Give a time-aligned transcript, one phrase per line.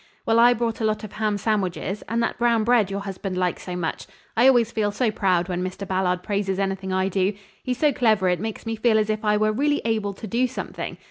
[0.25, 3.61] Well, I brought a lot of ham sandwiches and that brown bread your husband likes
[3.61, 4.07] so much.
[4.35, 5.87] I always feel so proud when Mr.
[5.87, 9.37] Ballard praises anything I do; he's so clever it makes me feel as if I
[9.37, 10.97] were really able to do something.